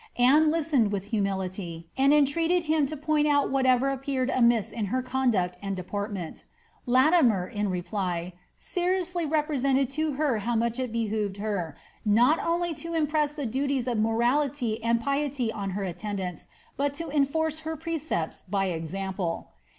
Anne 0.17 0.49
listened 0.49 0.91
with 0.91 1.11
humility, 1.13 1.87
and 1.95 2.11
entreated 2.11 2.63
him 2.63 2.87
to 2.87 2.97
point 2.97 3.27
out 3.27 3.51
whatever 3.51 3.89
appeared 3.91 4.31
amiss 4.31 4.71
in 4.71 4.85
her 4.85 5.03
conduct 5.03 5.57
and 5.61 5.75
deportment 5.75 6.43
Latimer, 6.87 7.45
in 7.45 7.69
reply, 7.69 8.33
seriously 8.57 9.27
represented 9.27 9.91
to 9.91 10.13
her 10.13 10.39
how 10.39 10.55
much 10.55 10.79
it 10.79 10.91
behoved 10.91 11.37
her, 11.37 11.77
not 12.03 12.39
only 12.43 12.73
to 12.73 12.95
impress 12.95 13.35
the 13.35 13.45
duties 13.45 13.85
of 13.85 13.99
morality 13.99 14.83
and 14.83 14.99
piety 14.99 15.51
on 15.51 15.69
her 15.77 15.83
attendants, 15.83 16.47
but 16.77 16.95
to 16.95 17.11
enforce 17.11 17.59
her 17.59 17.77
piecepts 17.77 18.41
by 18.41 18.65
example. 18.69 19.51